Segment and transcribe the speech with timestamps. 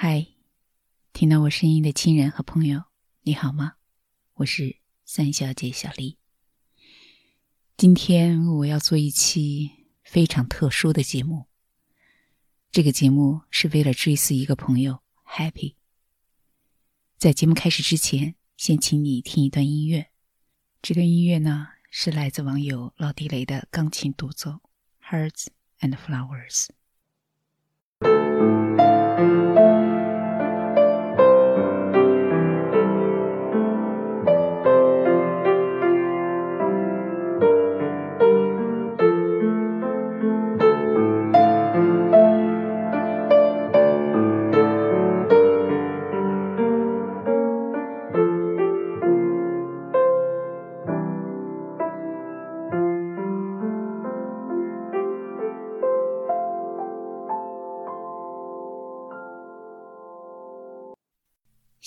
[0.00, 0.28] 嗨，
[1.12, 2.84] 听到我声音的亲人和朋友，
[3.22, 3.72] 你好吗？
[4.34, 6.18] 我是三小姐小丽。
[7.76, 11.46] 今天我要做一期非常特殊的节目。
[12.70, 15.74] 这个节目是为了追思一个朋友 Happy。
[17.16, 20.12] 在节目开始之前，先请你听一段音乐。
[20.80, 24.50] 这段音乐呢，是来自网友老地雷的钢琴独奏
[25.10, 25.46] 《Hearts
[25.80, 26.66] and Flowers》。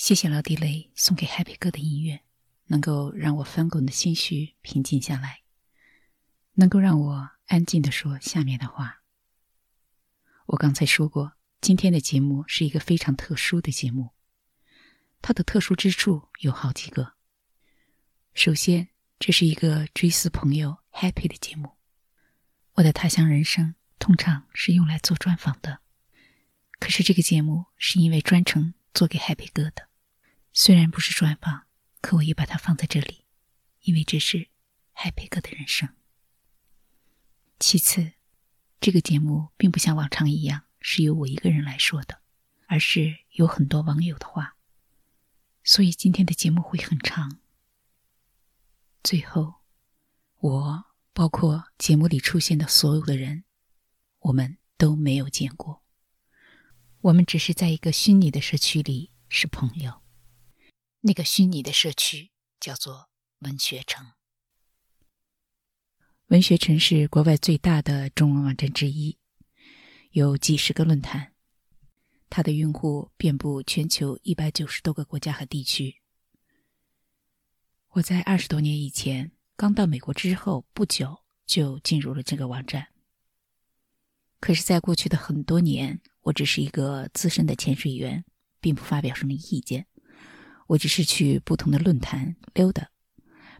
[0.01, 2.23] 谢谢老地雷送给 Happy 哥的音乐，
[2.65, 5.43] 能够让我翻滚的心绪平静下来，
[6.53, 9.03] 能够让我安静的说下面的话。
[10.47, 14.09] 我刚才说过，今天的节目是一个非常特殊的节目，
[15.21, 17.13] 它的特殊之处有好几个。
[18.33, 21.73] 首先，这是一个追思朋友 Happy 的节目。
[22.73, 25.81] 我的他乡人生通常是用来做专访的，
[26.79, 29.90] 可是这个节目是因为专程做给 Happy 哥的。
[30.53, 31.65] 虽然不是专访，
[32.01, 33.25] 可我也把它放在这里，
[33.81, 34.49] 因为这是
[34.95, 35.95] Happy 哥的人生。
[37.59, 38.13] 其次，
[38.79, 42.21] 这个节目并不像往常一样是由我一个人来说的，
[42.67, 44.57] 而是有很多网友的话，
[45.63, 47.39] 所以今天的节目会很长。
[49.03, 49.61] 最后，
[50.39, 53.45] 我包括节目里出现的所有的人，
[54.19, 55.83] 我们都没有见过，
[56.99, 60.00] 我们只是在一个虚拟的社区里是朋友。
[61.01, 64.11] 那个虚拟的社区叫做文学城。
[66.27, 69.17] 文学城是国外最大的中文网站之一，
[70.11, 71.33] 有几十个论坛，
[72.29, 75.97] 它的用户遍布全球一百九十多个国家和地区。
[77.89, 82.89] 我在二十多年以前刚到美国之后不久就进入了这个网站，
[84.39, 88.23] 可是，在过去的很多年，我只是一个资深的潜水员，
[88.61, 89.87] 并不发表什么意见。
[90.71, 92.91] 我只是去不同的论坛溜达，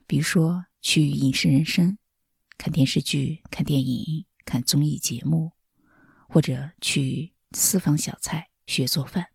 [0.07, 1.97] 比如说去影视人生，
[2.57, 5.51] 看电视剧、看电影、看综艺节目，
[6.29, 9.27] 或者去私房小菜学做饭。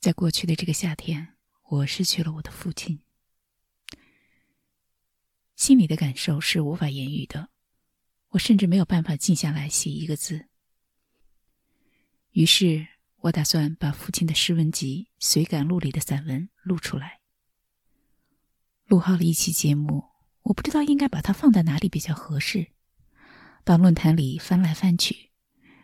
[0.00, 1.36] 在过去的这个夏天，
[1.68, 3.00] 我失去了我的父亲，
[5.54, 7.50] 心里的感受是无法言语的，
[8.30, 10.48] 我甚至没有办法静下来写一个字。
[12.32, 12.88] 于是。
[13.22, 17.20] 我打算把父亲的诗文集《随感录》里的散文录出来。
[18.86, 20.04] 录好了一期节目，
[20.44, 22.68] 我不知道应该把它放在哪里比较合适。
[23.62, 25.32] 到论坛里翻来翻去，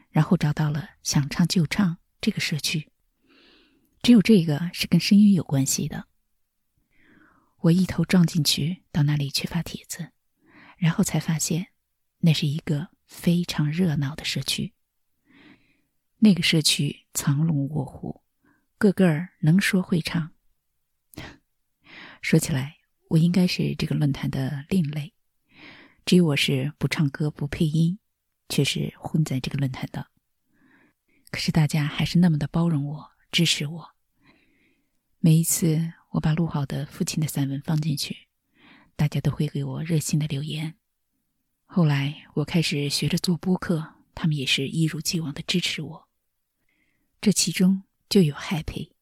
[0.09, 2.91] 然后找到了“想唱就唱”这个社区，
[4.01, 6.09] 只有这个是跟声音有关系的。
[7.59, 10.11] 我一头撞进去，到那里去发帖子，
[10.79, 11.67] 然后才发现，
[12.21, 14.73] 那是一个非常热闹的社区。
[16.19, 18.23] 那个社区藏龙卧虎，
[18.79, 20.33] 个个能说会唱。
[22.23, 22.79] 说起来，
[23.09, 25.13] 我应该是这个论坛的另类，
[26.05, 27.99] 只有我是不唱歌不配音，
[28.49, 30.07] 却是混在这个论坛的。
[31.31, 33.91] 可是大家还是那么的包容我，支持我。
[35.19, 38.29] 每一次我把录好的父亲的散文放进去，
[38.97, 40.77] 大家都会给我热心的留言。
[41.67, 46.06] 后来我开始学着做播客，他们也是一如既往的支持我。
[47.27, 48.93] 这其中就有 Happy。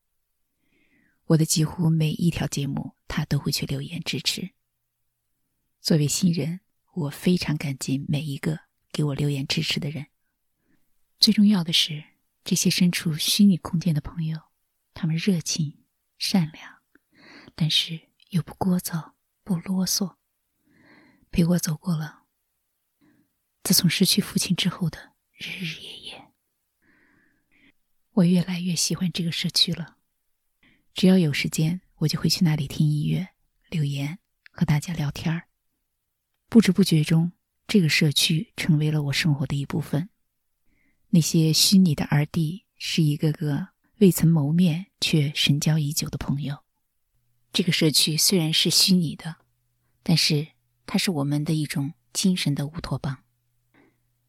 [1.26, 4.54] 我的几乎每一条节目，他都会去留言支持。
[5.82, 6.60] 作为新人，
[6.94, 10.06] 我非常感激每一个给我留言支持的人。
[11.20, 12.02] 最重要的是，
[12.42, 14.40] 这些身处虚拟空间的朋友，
[14.94, 15.84] 他们热情、
[16.16, 16.78] 善良，
[17.54, 19.12] 但是又不聒噪、
[19.42, 20.16] 不啰嗦，
[21.30, 22.22] 陪我走过了
[23.62, 25.93] 自从失去父亲之后的日日夜夜。
[28.14, 29.96] 我越来越喜欢这个社区了。
[30.94, 33.30] 只要有时间，我就会去那里听音乐、
[33.68, 34.20] 留言
[34.52, 35.48] 和大家聊天儿。
[36.48, 37.32] 不知不觉中，
[37.66, 40.10] 这个社区成为了我生活的一部分。
[41.08, 43.68] 那些虚拟的儿弟是一个个
[43.98, 46.58] 未曾谋面却神交已久的朋友。
[47.52, 49.36] 这个社区虽然是虚拟的，
[50.04, 50.48] 但是
[50.86, 53.24] 它是我们的一种精神的乌托邦。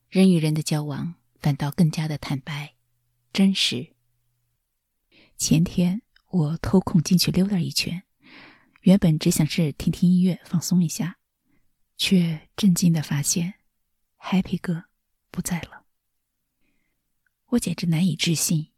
[0.09, 2.74] 人与人的交往反倒更加的坦白。
[3.35, 3.93] 真实。
[5.35, 8.01] 前天我偷空进去溜达一圈，
[8.83, 11.17] 原本只想是听听音乐放松一下，
[11.97, 13.55] 却震惊的发现
[14.19, 14.85] ，Happy 哥
[15.31, 15.83] 不在了。
[17.47, 18.71] 我简直难以置信，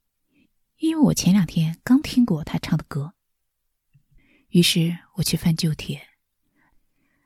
[0.78, 3.14] 因为我前两天刚听过他唱的歌。
[4.50, 6.02] 于是我去翻旧帖，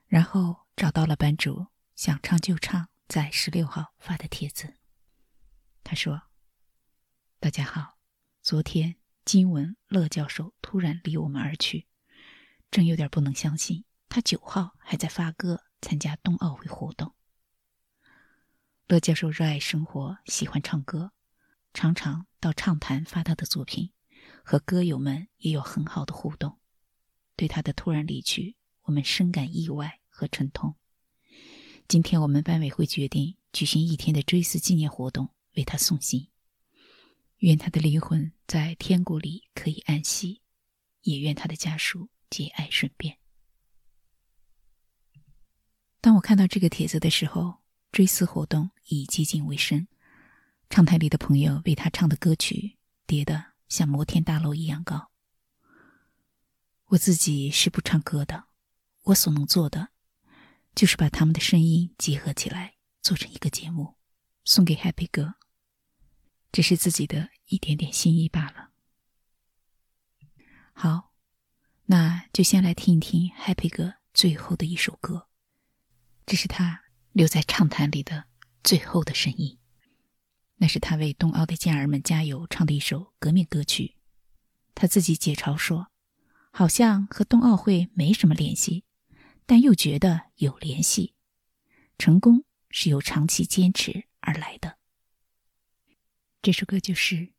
[0.06, 4.74] 然后找到了班主想唱就唱在十六号发的帖子。
[5.82, 6.24] 他说
[7.42, 7.98] ：“大家好，
[8.44, 11.88] 昨天。”金文乐教授突然离我们而去，
[12.70, 13.84] 真有点不能相信。
[14.10, 17.16] 他九号还在发歌参加冬奥会活动。
[18.86, 21.14] 乐教授热爱生活，喜欢唱歌，
[21.74, 23.92] 常常到唱坛发他的作品，
[24.44, 26.60] 和歌友们也有很好的互动。
[27.36, 30.76] 对他的突然离去，我们深感意外和沉痛。
[31.88, 36.31] 今天我们班委会决定举行一天的追思纪念活动，为他送行。
[37.42, 40.44] 愿他的灵魂在天国里可以安息，
[41.02, 43.18] 也愿他的家属节哀顺变。
[46.00, 49.88] 当我看到这个帖子的时候，追思活动已接近尾声，
[50.70, 52.78] 唱台里的朋友为他唱的歌曲
[53.08, 55.10] 叠得像摩天大楼一样高。
[56.90, 58.44] 我自己是不唱歌的，
[59.06, 59.90] 我所能做的，
[60.76, 63.96] 就是把他们的声音结合起来，做成一个节目，
[64.46, 65.34] 送给 Happy 哥。
[66.52, 68.72] 只是自己的一点点心意罢了。
[70.74, 71.14] 好，
[71.86, 75.28] 那就先来听一听 Happy 哥最后的一首歌，
[76.26, 78.26] 这是他留在唱坛里的
[78.64, 79.58] 最后的声音。
[80.58, 83.96] 那是他为冬奥的健儿们加油唱的一首革命歌曲。
[84.76, 85.92] 他自己解嘲说
[86.52, 88.84] ：“好像和冬奥会没什么联系，
[89.46, 91.16] 但又觉得有联系。
[91.98, 94.78] 成功是由长期坚持而来的。”
[96.44, 97.16] 这首歌就是《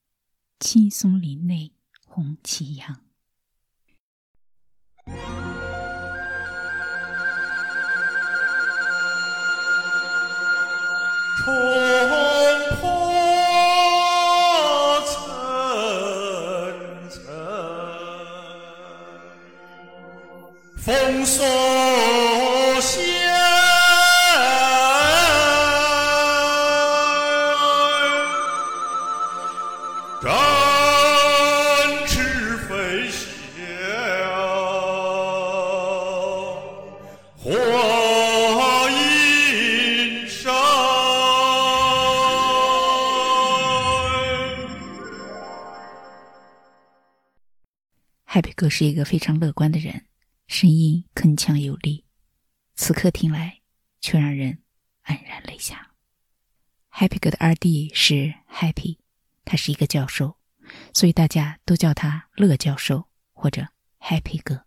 [0.60, 1.72] 青松林内
[2.06, 2.88] 红旗扬》。
[11.36, 11.52] 冲
[12.76, 12.80] 破
[15.04, 15.10] 层
[17.10, 17.18] 层
[20.76, 22.31] 风霜
[48.32, 50.06] Happy 哥是一个非常乐观的人，
[50.46, 52.06] 声音铿锵有力，
[52.74, 53.60] 此刻听来
[54.00, 54.62] 却让人
[55.04, 55.92] 黯然泪下。
[56.90, 58.96] Happy 哥的二弟是 Happy，
[59.44, 60.38] 他是一个教授，
[60.94, 63.68] 所以大家都叫他乐教授或者
[64.00, 64.64] Happy 哥。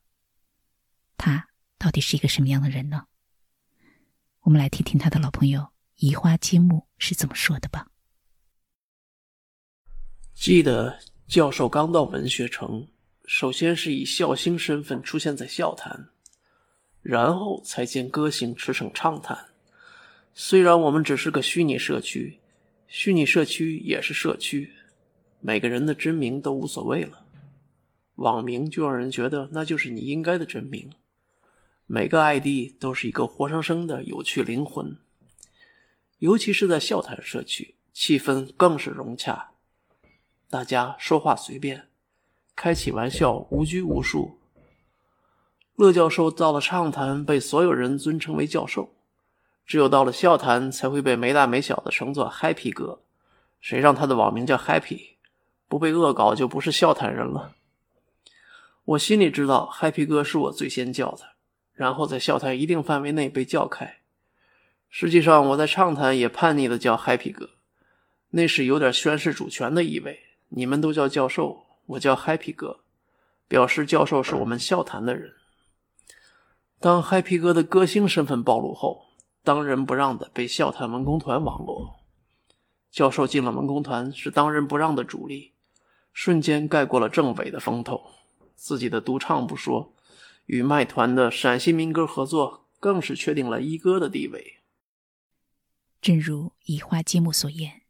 [1.17, 3.07] 他到底是一个什么样的人呢？
[4.41, 7.89] 我们来听听他的老朋友移花接木是怎么说的吧。
[10.35, 12.87] 记得教授刚到文学城。
[13.27, 16.09] 首先是以笑星身份出现在笑坛，
[17.01, 19.47] 然后才见歌星驰骋畅谈。
[20.33, 22.39] 虽然我们只是个虚拟社区，
[22.87, 24.71] 虚拟社区也是社区，
[25.39, 27.25] 每个人的真名都无所谓了，
[28.15, 30.91] 网名就让人觉得那就是你应该的真名。
[31.87, 34.97] 每个 ID 都是一个活生生的有趣灵魂，
[36.19, 39.51] 尤其是在笑谈社区，气氛更是融洽，
[40.49, 41.87] 大家说话随便。
[42.55, 44.37] 开起玩笑无拘无束。
[45.75, 48.91] 乐教授到了畅谈，被所有人尊称为教授；
[49.65, 53.01] 只有到了笑谈，才会被没大没小的称作 Happy 哥。
[53.59, 55.15] 谁让他的网名叫 Happy，
[55.67, 57.55] 不被恶搞就不是笑谈人了。
[58.85, 61.33] 我心里知道，Happy 哥是我最先叫的，
[61.73, 63.97] 然后在笑谈一定范围内被叫开。
[64.89, 67.49] 实际上，我在畅谈也叛逆的叫 Happy 哥，
[68.29, 70.19] 那是有点宣示主权的意味。
[70.49, 71.64] 你们都叫教授。
[71.85, 72.81] 我叫 Happy 哥，
[73.47, 75.33] 表示教授是我们笑谈的人。
[76.79, 79.07] 当 Happy 哥的歌星身份暴露后，
[79.43, 81.99] 当仁不让的被笑谈文工团网络。
[82.91, 85.53] 教授进了文工团是当仁不让的主力，
[86.13, 88.01] 瞬间盖过了政委的风头。
[88.55, 89.93] 自己的独唱不说，
[90.45, 94.61] 与麦团的陕西民歌合作，更是确定了一哥的地位。
[96.01, 97.81] 正如移花接木所言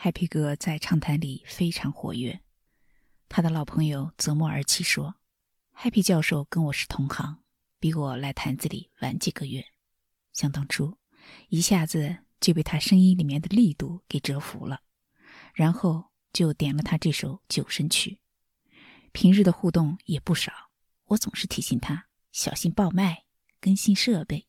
[0.00, 2.40] ，Happy 哥在唱坛里非常活跃。
[3.28, 5.16] 他的老朋友泽莫尔奇说
[5.76, 7.42] ：“Happy 教授跟我是同行，
[7.78, 9.66] 比我来坛子里晚几个月。
[10.32, 10.96] 想当初，
[11.48, 14.82] 一下子就被他声音里面的力度给折服了，
[15.54, 18.20] 然后就点了他这首救生曲。
[19.12, 20.52] 平日的互动也不少，
[21.06, 23.24] 我总是提醒他小心爆麦，
[23.60, 24.46] 更新设备。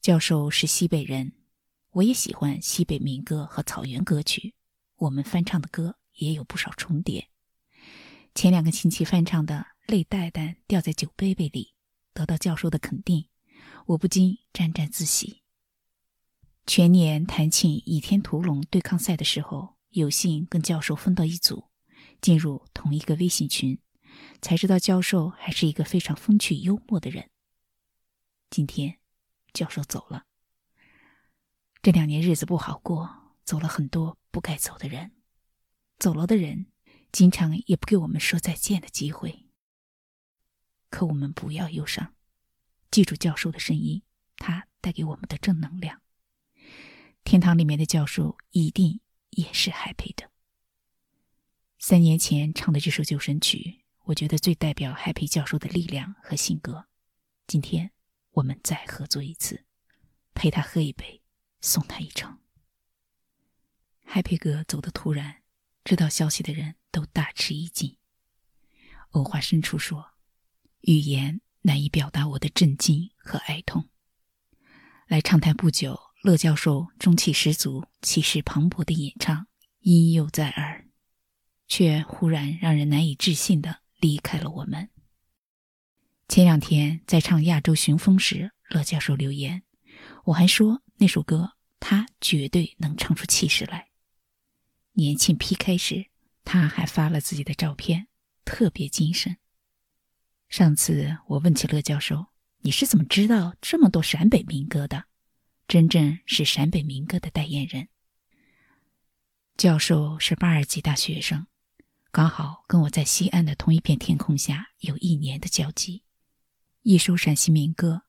[0.00, 1.32] 教授是西北人，
[1.92, 4.54] 我也喜欢西北民歌和草原歌曲，
[4.96, 7.28] 我们翻唱的歌也有不少重叠。
[8.34, 11.64] 前两个星期翻唱的《泪蛋蛋掉在酒杯杯里》，
[12.12, 13.28] 得到教授的肯定，
[13.86, 15.42] 我不禁沾沾自喜。
[16.66, 21.68] 全年弹琴《倚天屠龙》对抗赛的时候，有幸跟教授分到一组，
[22.20, 23.78] 进入同一个微信群，
[24.40, 27.30] 才知道教授还是一个非常风趣幽默的人。
[28.50, 28.98] 今天。
[29.52, 30.24] 教授走了，
[31.80, 35.12] 这两年日子不好过，走了很多不该走的人，
[36.04, 36.66] 走了的人，
[37.12, 39.46] 经常也不给我们说再见的机会。
[40.90, 42.14] 可我们不要忧伤，
[42.90, 44.02] 记住教授的声音，
[44.36, 46.02] 他带给我们的正能量。
[47.24, 50.30] 天堂里面的教授一定也是 happy 的。
[51.78, 56.84] 三年前唱的这首救生曲，我觉得最代表 happy 教授的力量和性格。
[57.46, 57.92] 今天。
[58.32, 59.64] 我们再合作一次，
[60.34, 61.22] 陪他喝一杯，
[61.62, 62.40] 送他一程。
[64.06, 65.43] Happy 哥走的突然，
[65.84, 67.96] 知道消息的人都大吃一惊。
[69.10, 70.12] 欧话深处说
[70.80, 73.88] ：“语言难以表达我的震惊和哀痛。”
[75.06, 79.46] 来畅谈不久，乐教授中气十足、气势磅礴的演唱
[79.80, 80.88] 音犹在耳，
[81.68, 84.88] 却忽然让人难以置信的离开了我们。
[86.26, 89.62] 前两天在唱《亚洲寻风》时，乐教授留言，
[90.24, 93.90] 我还说那首歌他绝对能唱出气势来。
[94.94, 96.06] 年庆 PK 时，
[96.44, 98.06] 他还发了自己的照片，
[98.44, 99.36] 特别精神。
[100.48, 102.26] 上次我问起乐教授
[102.62, 105.06] ：“你是怎么知道这么多陕北民歌的？
[105.66, 107.88] 真正是陕北民歌的代言人。”
[109.56, 111.46] 教授是八二级大学生，
[112.12, 116.04] 刚好跟我在西安的同一片天空下有一年的交集。
[116.82, 118.02] 一首陕西民歌，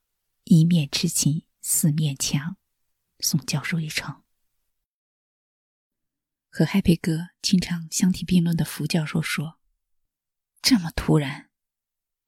[0.44, 2.58] 一面痴情四面墙，
[3.20, 4.25] 送教授一程。
[6.57, 9.59] 和 Happy 哥经常相提并论的福教授说
[10.63, 11.50] ：“这么突然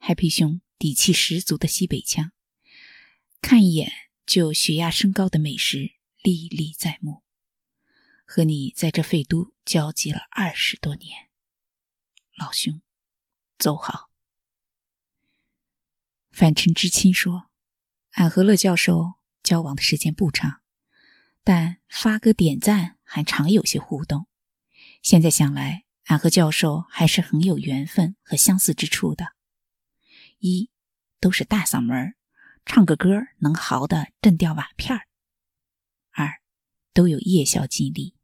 [0.01, 2.33] ，Happy 兄底气十足的西北腔，
[3.39, 3.89] 看一眼
[4.25, 7.23] 就血压升高的美食历历在目。
[8.25, 11.29] 和你在这废都交集了二十多年，
[12.35, 12.81] 老兄，
[13.57, 14.09] 走好。”
[16.31, 17.49] 范陈知青说
[18.15, 20.61] ：“俺和乐教授交往的时间不长，
[21.45, 24.27] 但发哥点赞还常有些互动。
[25.01, 29.33] 现在想来，俺和教授还是很有缘分和相似之处的。
[30.39, 30.69] 一，
[31.19, 32.15] 都是大嗓门
[32.65, 33.09] 唱个歌
[33.39, 34.99] 能嚎的震掉瓦片
[36.11, 36.41] 二，
[36.93, 38.15] 都有夜校经历。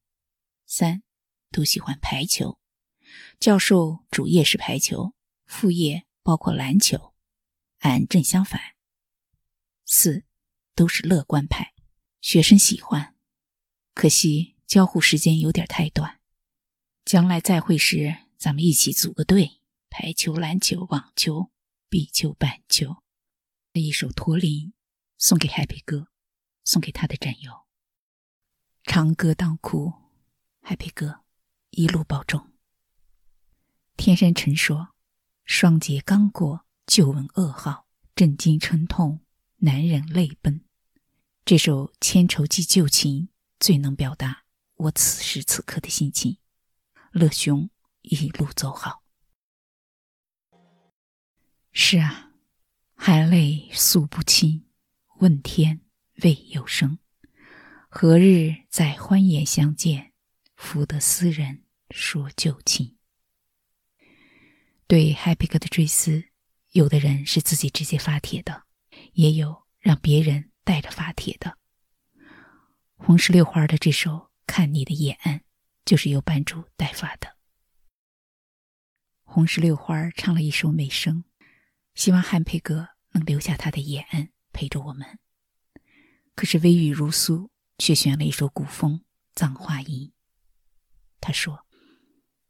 [0.65, 1.01] 三，
[1.49, 2.59] 都喜欢排球。
[3.39, 5.13] 教授主业是排球，
[5.45, 7.13] 副业包括篮球。”
[7.79, 8.61] 俺正相反，
[9.83, 10.23] 四
[10.73, 11.73] 都是乐观派，
[12.21, 13.13] 学生喜欢，
[13.93, 16.19] 可惜交互时间有点太短。
[17.05, 21.51] 将来再会时，咱们一起组个队，排球、篮球、网球、
[21.89, 23.03] 壁球、板球。
[23.73, 24.69] 一首《驼铃》
[25.17, 26.07] 送给 Happy 哥，
[26.63, 27.65] 送给他的战友。
[28.83, 29.93] 长歌当哭
[30.61, 31.21] ，Happy 哥
[31.71, 32.51] 一路保重。
[33.97, 34.89] 天山晨说
[35.45, 39.21] ：“双节刚过。”就闻噩耗，震惊沉痛，
[39.59, 40.65] 难忍泪奔。
[41.45, 43.27] 这首《千愁寄旧情》
[43.57, 44.42] 最能表达
[44.83, 46.39] 我此时此刻的心情。
[47.11, 47.69] 乐兄
[48.01, 49.03] 一路走好。
[51.71, 52.33] 是啊，
[52.95, 54.65] 含泪诉不清，
[55.19, 55.81] 问天
[56.23, 56.99] 未有声。
[57.87, 60.11] 何日再欢颜相见？
[60.55, 62.97] 福得斯人说旧情。
[64.87, 66.25] 对 Happy 哥的追思。
[66.71, 68.63] 有的人是自己直接发帖的，
[69.13, 71.59] 也有让别人带着发帖的。
[72.95, 74.11] 红石榴花的这首
[74.45, 75.17] 《看你的眼》，
[75.85, 77.37] 就是由班主代发的。
[79.23, 81.23] 红石榴花唱了一首美声，
[81.95, 85.19] 希望汉佩哥能留下他的眼陪着我们。
[86.35, 88.99] 可是微雨如酥，却选了一首古风
[89.33, 90.07] 《葬花吟》。
[91.19, 91.65] 他说：“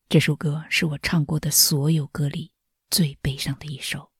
[0.09, 2.51] 这首歌是我唱过的所有歌里
[2.89, 4.11] 最悲伤的一首。”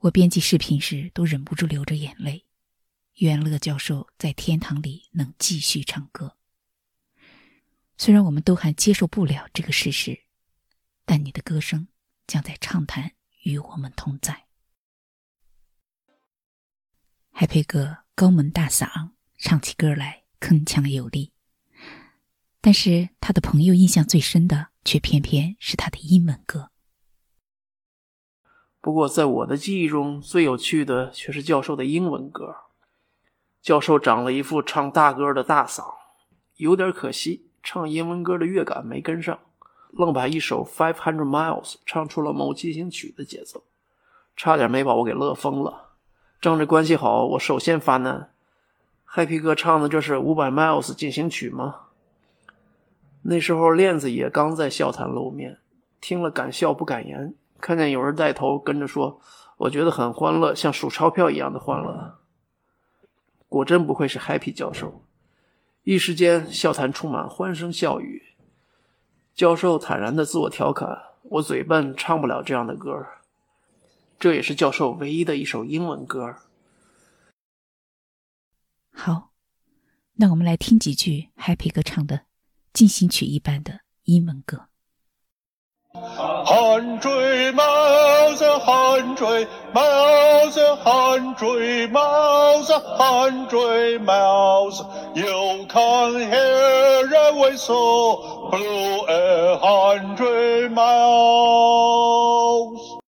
[0.00, 2.44] 我编辑视频时都忍不住流着眼泪。
[3.18, 6.36] 袁乐教授在天堂里能继续唱歌。
[7.96, 10.20] 虽然我们都还接受不了这个事实，
[11.04, 11.88] 但你的歌声
[12.28, 14.46] 将在畅谈与我们同在。
[17.32, 21.32] 还配个高门大嗓，唱起歌来铿锵有力。
[22.60, 26.70] 但是他的朋友印象最深的，却偏偏是他的英文歌。
[28.80, 32.67] 不过，在我的记忆中，最有趣的却是教授的英文歌。
[33.60, 35.94] 教授长了一副唱大歌的大嗓，
[36.56, 39.38] 有点可惜，唱英文歌的乐感没跟上，
[39.92, 43.64] 愣把一首《Five Hundred Miles》唱出了某进行曲的节奏，
[44.36, 45.88] 差点没把我给乐疯了。
[46.40, 48.30] 仗着关系好，我首先发难
[49.12, 51.80] ：Happy 哥唱的这是《五百 Miles》进行曲吗？
[53.22, 55.58] 那时候链子也刚在笑谈露面，
[56.00, 57.34] 听了敢笑不敢言。
[57.60, 59.20] 看见有人带头跟着说，
[59.56, 62.17] 我觉得很欢乐，像数钞票一样的欢乐。
[63.48, 65.04] 果真不愧是 Happy 教授，
[65.82, 68.22] 一时间笑谈充满欢声笑语。
[69.34, 73.06] 教授坦然的自我调侃：“我嘴笨，唱不了这样的歌。”
[74.18, 76.36] 这也是教授唯一的一首英文歌。
[78.92, 79.32] 好，
[80.14, 82.22] 那我们来听几句 Happy 歌唱的
[82.72, 84.67] 进行曲一般的英文歌。
[86.44, 102.98] Hundred miles，Hundred miles，Hundred miles，Hundred miles，you can hear a whistle blow a hundred miles.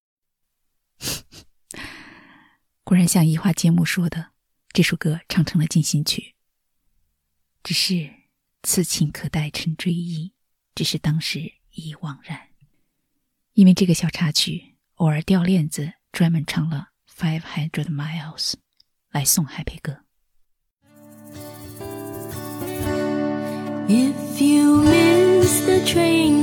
[2.84, 4.28] 果然像移花接木说的，
[4.72, 6.34] 这首歌唱成了进行曲。
[7.62, 8.10] 只是
[8.62, 10.32] 此情可待成追忆，
[10.74, 11.40] 只是当时
[11.72, 12.49] 已惘然。
[13.54, 16.88] 因为这个小插曲，偶尔掉链子，专门唱了
[17.20, 18.52] 《Five Hundred Miles》
[19.10, 19.98] 来送海培哥。
[23.88, 26.42] If you miss the train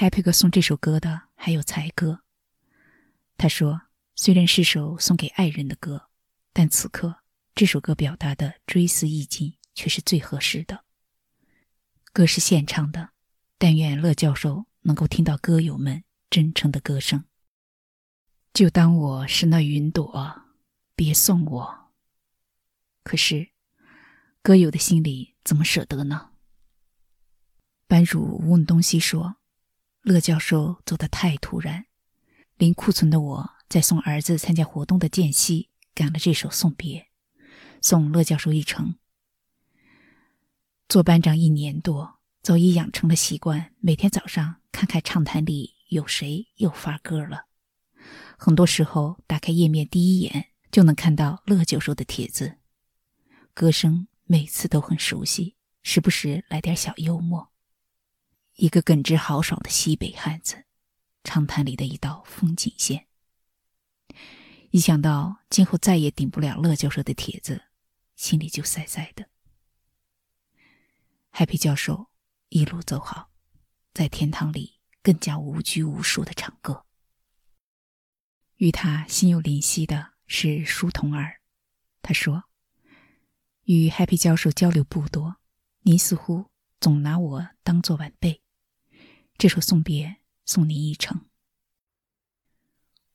[0.00, 2.22] Happy 哥送这首歌的还有才哥。
[3.36, 3.82] 他说，
[4.14, 6.08] 虽然是首送给爱人的歌，
[6.52, 10.84] 但此刻这首歌表达的追思意境却是最合适的。
[12.12, 13.10] 歌是现唱的，
[13.58, 17.24] 但愿乐教授能够听到歌友们真诚的歌声。
[18.54, 20.42] 就当我是那云朵，
[20.94, 21.92] 别送我。
[23.02, 23.48] 可是，
[24.42, 26.30] 歌友的心里怎么舍得呢？
[27.88, 29.37] 班主吴问东西说
[30.08, 31.84] ：“乐教授走得太突然，
[32.56, 37.08] 临库存的我在送儿子参加活动的间隙赶了这首送别，
[37.82, 38.94] 送乐教授一程。
[40.88, 47.44] 做班长一年多，早已养成了习惯，每天早上看看畅谈里有谁又发歌了。
[48.38, 52.56] 很多时候，打开页面第一眼就能看到乐教授的帖子，
[53.52, 57.50] 歌声每次都很熟悉，时不时来点小幽默。
[58.58, 60.64] 一个耿直豪爽的西北汉子，
[61.22, 63.06] 长谈里的一道风景线。
[64.70, 67.66] 一想到今后再也顶不了乐教授的帖子，
[68.16, 69.28] 心里就塞塞的。
[71.30, 72.08] Happy 教授
[72.48, 73.30] 一路走好，
[73.94, 76.84] 在天堂里更加无拘无束的唱歌。
[78.56, 81.40] 与他心有灵犀的是舒童儿，
[82.02, 82.42] 他说
[83.62, 85.36] ：“与 Happy 教授交流不多，
[85.82, 88.42] 您似乎总拿我当做晚辈。
[89.38, 91.26] 这首送别送你一程。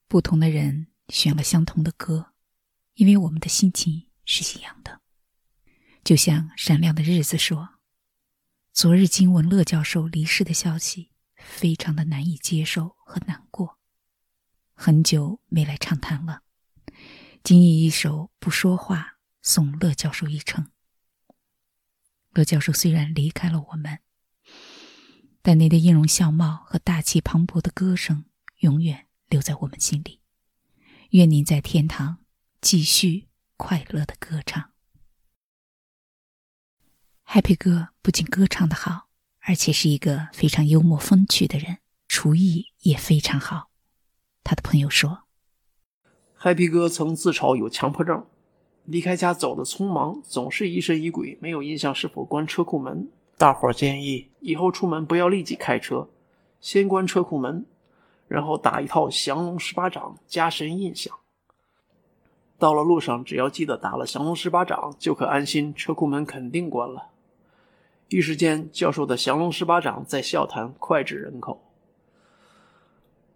[0.08, 2.32] 不同的人选了相同的歌，
[2.94, 5.02] 因为我们的心情是一样的。
[6.02, 7.70] 就像闪亮的日子说。”
[8.72, 13.78] 昨日经闻乐教授离世的消息，非常的难以接受和难过。
[14.72, 16.42] 很久没来畅谈了，
[17.44, 20.72] 仅以一首不说话送乐教授一程。
[22.32, 24.00] 乐教授虽然离开了我们，
[25.46, 28.24] 但您的音容笑貌和大气磅礴的歌声
[28.60, 30.20] 永远留在我们心里。
[31.10, 32.24] 愿您在天堂
[32.62, 33.28] 继续
[33.58, 34.70] 快乐的歌唱。
[37.26, 41.76] Happy 哥不仅歌唱得好，而且是一个非常幽默风趣的人，
[42.08, 43.68] 厨艺也非常好。
[44.42, 45.24] 他的朋友说
[46.40, 48.26] ，Happy 哥曾自嘲有强迫症，
[48.84, 53.10] 离开家走得匆忙，总是疑神疑鬼，没有印象是否关车库门。
[53.36, 56.08] 大伙儿建议以后出门不要立即开车，
[56.60, 57.66] 先关车库门，
[58.28, 61.18] 然后打一套降龙十八掌加深印象。
[62.56, 67.08] 到了路上，只要记得打了降龙十八掌，就可安心，车库门肯定关了。
[68.08, 71.60] 一时间，教授的降龙十八掌在笑谈脍炙人口。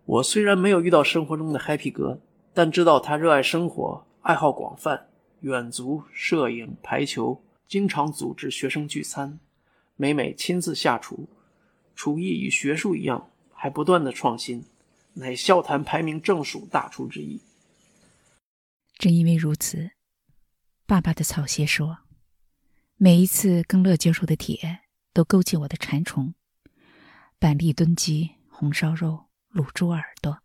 [0.05, 2.21] 我虽然没有遇到生活中的 Happy 哥，
[2.55, 5.09] 但知道他热爱生活，爱好广泛，
[5.41, 9.39] 远足、摄影、排球，经常组织学生聚餐，
[10.01, 11.29] 每每亲自下厨，
[11.97, 14.65] 厨艺与学术一样，还不断的创新，
[15.15, 17.41] 乃笑谈排名正数大厨之一。
[18.97, 19.91] 正因为如此，
[20.87, 21.99] 爸爸的草鞋说，
[22.95, 24.83] 每一次跟乐教授的帖
[25.13, 26.33] 都勾起我的馋虫，
[27.41, 30.45] 板栗炖鸡、红烧肉、卤猪耳朵。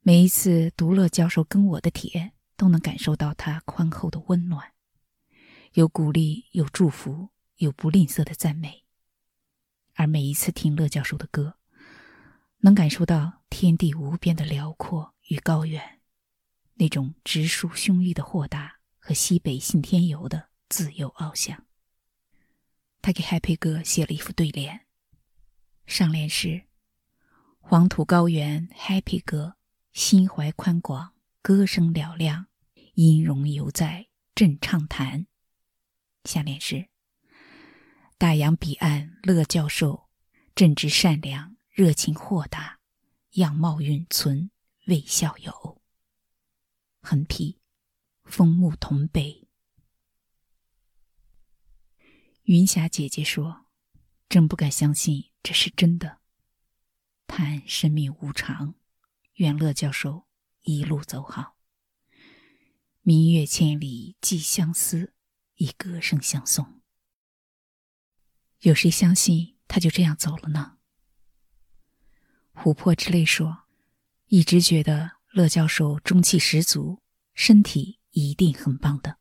[0.00, 4.72] 每一次独乐教授跟我的帖，都能感受到他宽厚的温暖，
[5.74, 7.30] 有鼓励，有祝福，
[7.64, 8.84] 有不吝啬的赞美。
[9.94, 11.58] 而每一次听乐教授的歌，
[12.58, 16.00] 能感受到天地无边的辽阔与高远。
[16.74, 21.64] 那种直抒胸臆的豁达和西北信天游的自由翱翔。
[23.00, 24.86] 他给 Happy 哥写了一副对联，
[25.86, 26.64] 上联是
[27.60, 29.56] ：“黄土高原 Happy 哥，
[29.92, 32.46] 心怀宽广，歌声嘹亮，
[32.94, 35.26] 音容犹在震畅谈。”
[36.24, 36.88] 下联是
[38.16, 40.08] ：“大洋彼岸乐教授，
[40.54, 42.78] 正直善良，热情豁达，
[43.32, 44.50] 样貌允存，
[44.86, 45.82] 为校友。”
[47.02, 47.58] 横批：
[48.24, 49.48] 枫木同悲。
[52.44, 53.66] 云霞姐姐说
[54.28, 56.20] ：“真不敢相信这是真的。”
[57.26, 58.74] 叹生命无常，
[59.34, 60.26] 愿乐教授
[60.62, 61.56] 一路走好。
[63.02, 65.14] 明月千里寄相思，
[65.56, 66.73] 以歌声相送。
[68.64, 70.76] 有谁相信他就这样走了呢？
[72.54, 73.64] 琥珀之泪说
[74.28, 77.02] ：“一直觉得。”乐教授中气十足，
[77.34, 79.18] 身体一定很棒的，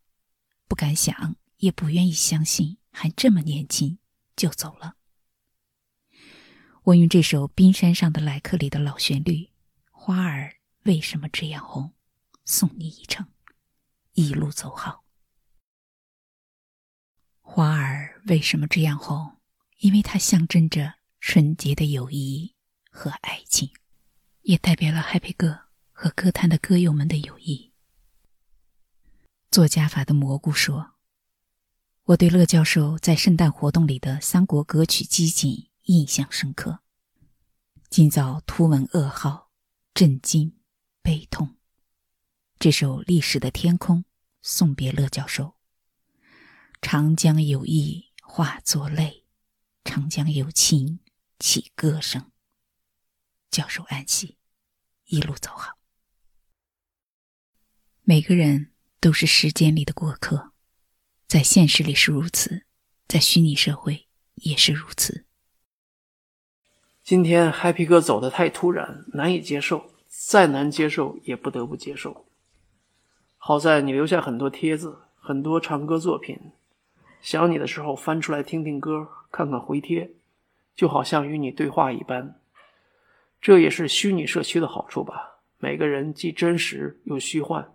[0.68, 3.98] 不敢想，也不愿意相信，还这么年轻
[4.36, 4.96] 就走了。
[6.84, 9.32] 我用这首《冰山上的来客》里的老旋律
[9.90, 11.86] 《花儿为什么这样红》，
[12.46, 13.28] 送你一程，
[14.12, 15.03] 一路走好。
[17.44, 19.38] 花儿为什么这样红？
[19.78, 22.56] 因为它象征着纯洁的友谊
[22.90, 23.70] 和爱情，
[24.42, 25.60] 也代表了 Happy 哥。
[25.96, 27.72] 和歌坛的歌友们的友谊。
[29.52, 30.96] 做加法的蘑菇说
[32.06, 36.80] ：“我对乐教授在圣诞活动里的三国歌曲集锦印象深刻。
[37.90, 39.52] 今早突闻噩耗，
[39.94, 40.58] 震惊、
[41.04, 41.56] 悲痛。
[42.58, 44.00] 这首《历史的天空》
[44.42, 45.56] 送别乐教授。
[46.86, 49.24] 长江有意化作泪，
[49.86, 51.00] 长江有情
[51.40, 52.30] 起歌声。
[53.50, 54.38] 教授安息，
[55.06, 55.78] 一路走好。”
[58.04, 60.52] 每个人都是时间里的过客，
[61.26, 62.66] 在现实里是如此，
[63.08, 65.26] 在虚拟社会也是如此。
[67.02, 72.28] 今天 Happy 哥走的太突然，难以接受，再难接受也不得不接受。
[73.38, 76.38] 好在你留下很多帖子，很多唱歌作品，
[77.24, 80.12] 想你的时候翻出来听听歌，看看回帖，
[80.76, 82.38] 就好像与你对话一般。
[83.42, 87.74] 这也是虚拟社区的好处吧，每个人既真实又虚幻。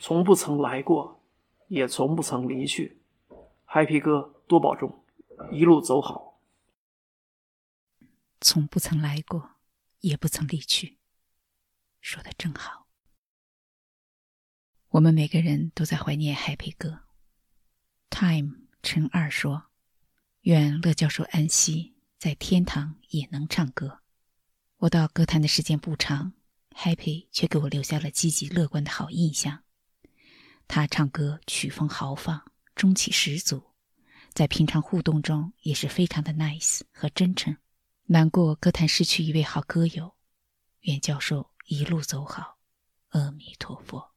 [0.00, 1.22] 从不曾来过，
[1.68, 2.98] 也从不曾离去。
[3.68, 5.04] Happy 哥，多保重，
[5.52, 6.40] 一路走好。
[8.40, 9.50] 从不曾来过，
[10.00, 10.96] 也不曾离去，
[12.00, 12.86] 说的真好。
[14.88, 17.07] 我们每个人都在怀念 Happy 哥。
[18.10, 19.66] Time 陈二说
[20.42, 24.00] ：“愿乐教授安息，在天堂也能唱歌。”
[24.78, 26.32] 我到歌坛的时间不长
[26.70, 29.64] ，Happy 却给我留下了积极乐观的好印象。
[30.66, 33.74] 他唱歌曲风豪放，中气十足，
[34.32, 37.56] 在平常互动中也是非常的 nice 和真诚。
[38.04, 40.14] 难过歌坛失去一位好歌友，
[40.80, 42.58] 愿教授一路走好，
[43.08, 44.14] 阿弥陀佛。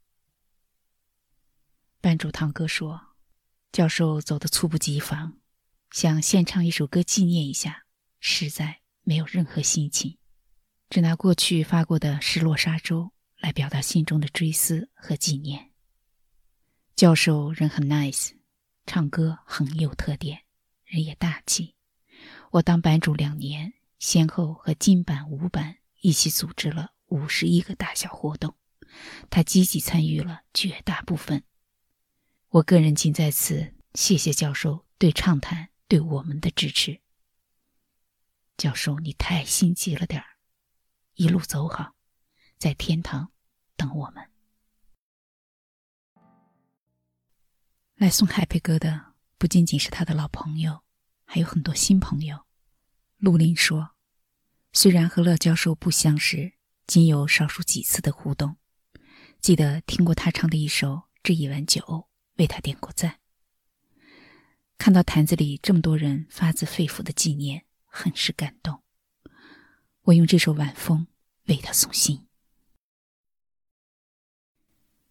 [2.00, 3.11] 班主堂哥说，
[3.72, 5.38] 教授走得猝不及防，
[5.92, 7.86] 想献唱一首歌纪念一下，
[8.20, 10.18] 实在没有任何心情，
[10.90, 15.72] 只拿过去发过的失落沙洲来表达心中的追思和纪念。
[16.98, 18.32] 教授人很 nice，
[18.86, 20.42] 唱歌很有特点，
[20.84, 21.76] 人也大气。
[22.52, 28.58] 我当版主两年，先后和金版、五版一起组织了五十一个大小活动，
[29.30, 31.46] 他积极参与了绝大部分。
[32.52, 37.00] 我个人仅在此谢谢教授对畅谈对我们的支持。
[38.58, 40.28] 教授，你太心急了点儿，
[41.14, 41.96] 一路走好，
[42.58, 43.32] 在天堂
[43.78, 44.30] 等我们。
[47.96, 50.84] 来送 Happy 哥的不仅仅是他的老朋友，
[51.24, 52.46] 还有很多新朋友。
[53.16, 53.92] 陆林说
[54.74, 56.52] ：“虽然和乐教授不相识，
[56.86, 58.58] 仅有少数几次的互动，
[59.40, 61.82] 记得听过他唱的一首《这一碗酒》，
[62.42, 63.20] 为他点过赞。
[64.80, 68.84] 看到坛子里这么多人发自肺腑的纪念，很是感动。
[70.02, 71.06] 我用这首晚风
[71.46, 72.28] 为他送行。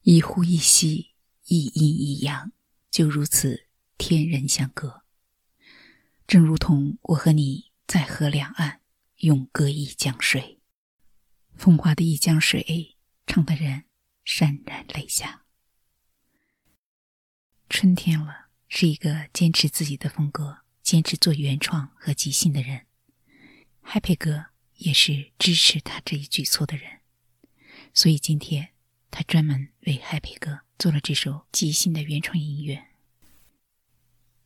[0.02, 1.14] 一呼一吸，
[1.44, 2.52] 一阴一阳。”
[2.90, 5.04] 就如此，天人相隔。
[6.26, 8.80] 正如同我和你在河两岸，
[9.18, 10.60] 永隔一江水。
[11.54, 12.96] 风华的一江水，
[13.28, 13.84] 唱的人
[14.26, 15.44] 潸然泪下。
[17.70, 22.84] 春天了，是一个坚持自己的风格、坚持做原创和即兴的人。
[23.84, 27.00] Happy 哥也是支持他这一举措的人，
[27.94, 28.70] 所以今天
[29.10, 30.62] 他专门为 Happy 哥。
[30.80, 32.86] 做了这首即兴的原创音乐，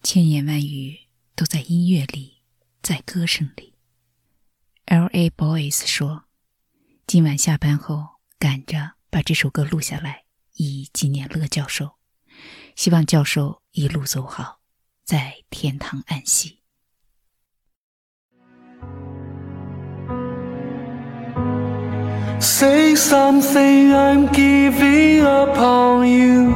[0.02, 1.06] 千言万语
[1.36, 2.38] 都在音乐里，
[2.82, 3.74] 在歌声里。
[4.86, 5.30] L.A.
[5.30, 6.24] Boys 说
[7.06, 11.96] ：“今晚下班后赶着把这首歌录下来，以纪念乐教授。
[12.74, 14.60] 希望教授一路走好，
[15.04, 16.60] 在天堂安息。”
[22.40, 26.52] Say something, I'm giving up on you.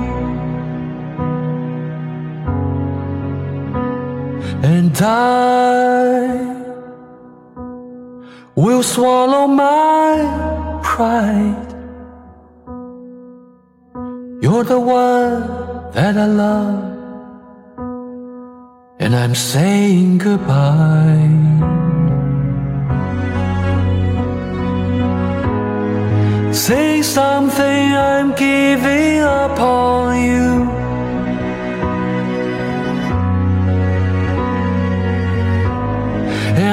[4.62, 6.28] And I
[8.54, 10.18] will swallow my
[10.83, 11.74] pride.
[14.42, 16.85] You're the one that I love,
[18.98, 21.35] and I'm saying goodbye.
[26.53, 30.79] Say something, I'm giving up on you.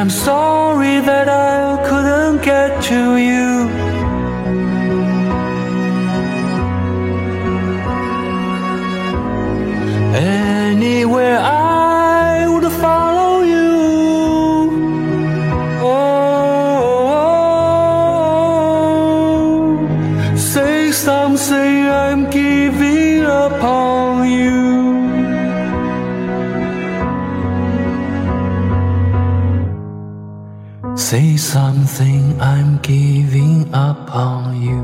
[0.06, 3.45] I'm sorry that I couldn't get to you.
[31.16, 34.84] Say something, I'm giving up on you.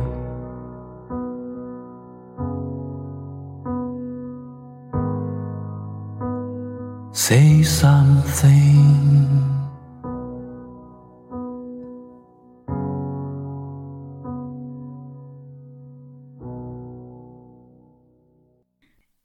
[7.11, 9.27] Say something.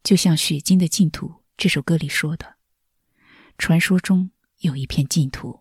[0.03, 2.57] 就像许金的净土这首歌里说的
[3.57, 5.61] ：“传说中有一片净土，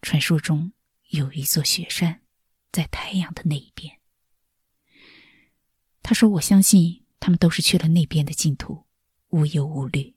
[0.00, 0.72] 传说中
[1.08, 2.22] 有一座雪山，
[2.72, 4.00] 在太阳的那一边。”
[6.02, 8.86] 他说：“我相信他们都是去了那边的净土，
[9.28, 10.16] 无忧无虑。”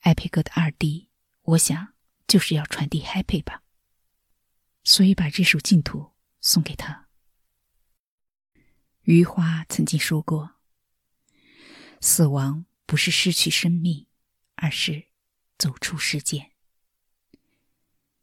[0.00, 1.08] 艾佩哥的二弟，
[1.42, 1.94] 我想
[2.26, 3.62] 就是要传递 happy 吧，
[4.84, 7.08] 所以把这首净土送给他。
[9.02, 10.56] 余华曾经说过
[12.00, 14.06] ：“死亡不是失去生命，
[14.54, 15.08] 而是
[15.58, 16.52] 走出世间。”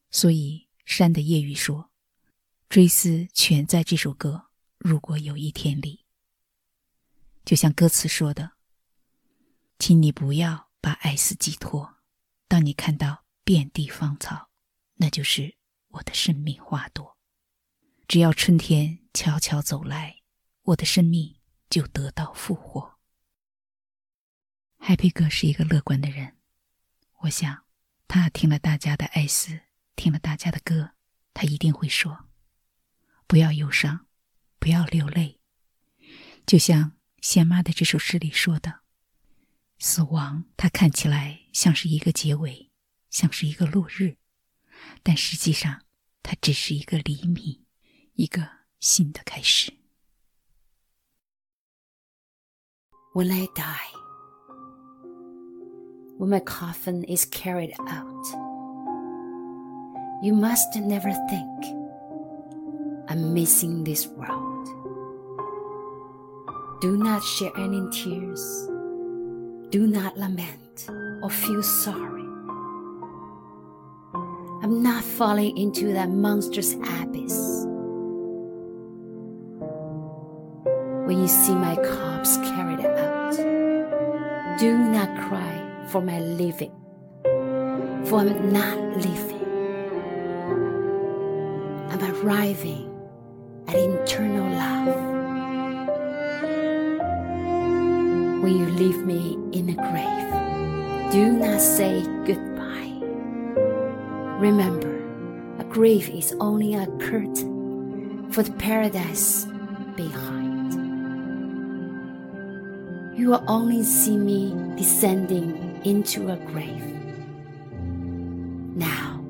[0.10, 1.92] 所以山的夜雨说
[2.68, 4.48] ：“追思全在这首歌。
[4.80, 6.06] 如果有一天里，
[7.44, 8.54] 就像歌词说的，
[9.78, 11.98] 请你不要。”把爱思寄托。
[12.48, 14.52] 当你看到遍地芳草，
[14.94, 15.58] 那就是
[15.90, 17.18] 我的生命花朵。
[18.08, 20.22] 只要春天悄悄走来，
[20.62, 21.36] 我的生命
[21.70, 23.00] 就得到复活。
[24.80, 26.38] Happy 哥是一个乐观的人，
[27.24, 27.66] 我想
[28.08, 29.60] 他听了大家的哀思，
[29.98, 30.92] 听了大家的歌，
[31.34, 32.30] 他一定会说
[33.28, 34.06] ：“不要忧伤，
[34.60, 35.42] 不要流泪。”
[36.48, 38.82] 就像贤妈的这首诗里说的。
[39.80, 42.72] 死亡，它看起来像是一个结尾，
[43.10, 44.18] 像是一个落日，
[45.04, 45.84] 但实际上，
[46.24, 47.66] 它只是一个黎明，
[48.14, 49.74] 一个新的开始。
[53.14, 53.98] When I die?
[56.18, 58.47] when my coffin is carried out.
[60.20, 61.66] You must never think
[63.08, 64.68] I'm missing this world.
[66.82, 68.42] Do not shed any tears.
[69.70, 70.90] Do not lament
[71.22, 72.26] or feel sorry.
[74.64, 77.66] I'm not falling into that monstrous abyss.
[81.06, 83.38] When you see my corpse carried out,
[84.58, 86.74] do not cry for my living,
[88.06, 89.37] for I'm not living.
[92.30, 92.56] I'm
[93.70, 94.96] at eternal love.
[98.44, 103.00] When you leave me in a grave, do not say goodbye.
[104.40, 104.98] Remember,
[105.60, 109.46] a grave is only a curtain for the paradise
[109.96, 110.74] behind.
[113.18, 116.84] You will only see me descending into a grave.
[118.76, 119.22] Now,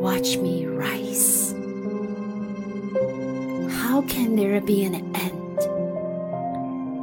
[0.00, 1.47] watch me rise.
[4.08, 5.58] Can there be an end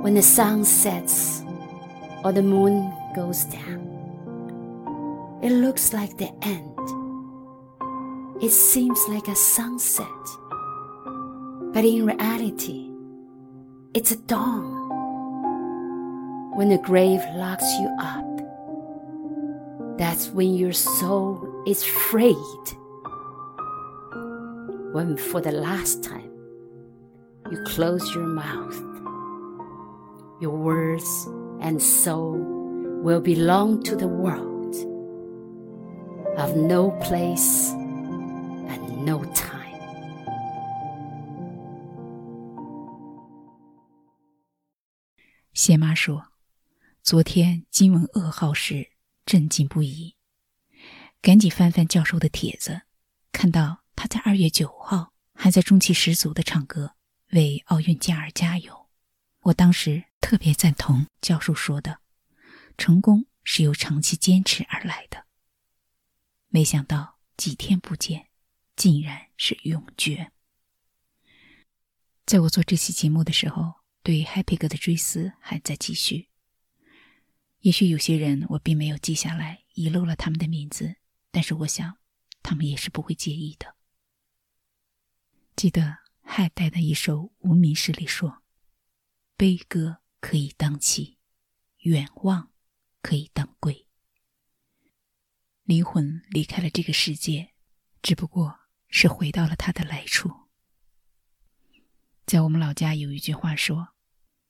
[0.03, 1.43] when the sun sets
[2.23, 3.85] or the moon goes down?
[5.41, 6.71] It looks like the end.
[8.43, 10.07] It seems like a sunset.
[11.73, 12.89] But in reality,
[13.93, 14.73] it's a dawn.
[16.55, 18.25] When the grave locks you up,
[19.97, 22.65] that's when your soul is freed.
[24.93, 26.24] When for the last time
[27.50, 28.76] you close your mouth,
[30.40, 31.26] your words
[31.60, 32.38] and soul
[33.02, 34.74] will belong to the world
[36.36, 37.70] of no place
[38.68, 39.58] and no time.
[45.52, 48.92] 谢妈说：“昨天惊闻噩耗时，
[49.26, 50.14] 震惊不已，
[51.20, 52.82] 赶紧翻翻教授的帖子，
[53.32, 56.92] 看到他在二月九号还在中气十足的唱歌，
[57.31, 58.89] 为奥运健儿加油。
[59.41, 61.99] 我当时特别赞同教授说的，
[62.77, 65.25] 成功是由长期坚持而来的。
[66.47, 68.29] 没想到几天不见，
[68.75, 70.31] 竟然是永诀。
[72.25, 76.29] 在我做这期节目的时候。”对 Happy 哥的追思还在继续。
[77.61, 80.97] 也许有些人我并没有记下来，遗漏了他们的名字，
[81.31, 81.97] 但是我想，
[82.43, 83.73] 他们也是不会介意的。
[85.55, 88.43] 记得汉代的一首无名诗里说
[89.37, 91.17] ：“悲歌可以当泣，
[91.83, 92.51] 远望
[93.01, 93.87] 可以当归。”
[95.63, 97.53] 灵魂离开了这个世界，
[98.01, 98.59] 只不过
[98.89, 100.49] 是回到了他的来处。
[102.25, 103.95] 在我们老家有一句话说。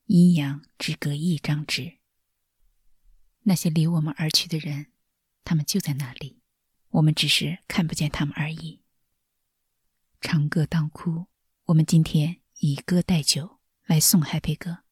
[0.08, 1.98] 阴阳只隔一张纸。
[3.42, 4.92] 那些离我们而去的人，
[5.44, 6.44] 他们就在那里，
[6.90, 8.84] 我们只是看不见他们而已。
[10.22, 11.26] 长歌当哭，
[11.66, 14.84] 我们今天以歌代酒来送 Happy 哥，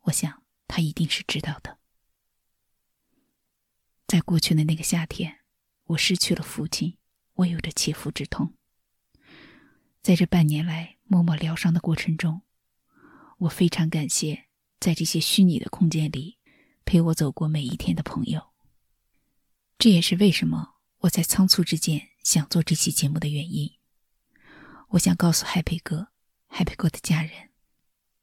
[0.00, 1.78] 我想他一定是知道的。
[4.08, 5.38] 在过去的那个夏天，
[5.84, 6.98] 我失去了父亲，
[7.34, 8.54] 我有着切肤之痛。
[10.02, 12.42] 在这半年来默默疗伤的过程中。
[13.38, 14.46] 我非常感谢
[14.80, 16.38] 在这些虚拟的空间里
[16.84, 18.52] 陪我走过每一天的朋友。
[19.78, 23.78] 这也是为什么我在仓促之间想做这期节目的原因。
[24.92, 26.08] 我想告诉 Happy 哥、
[26.48, 27.50] Happy 哥的家人，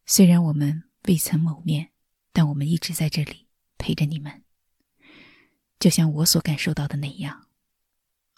[0.05, 1.91] 虽然我们未曾谋面，
[2.31, 4.43] 但我们一直在这里陪着你们，
[5.79, 7.47] 就像我所感受到的那样。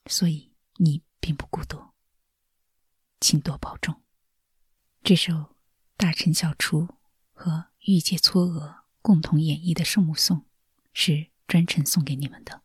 [0.08, 1.92] 所以你并不孤独，
[3.20, 4.02] 请多保重。
[5.04, 5.56] 这首。
[5.98, 6.96] 大臣小厨
[7.32, 10.48] 和玉阶嵯峨共同演绎的圣母颂，
[10.94, 12.64] 是专程送给你们的。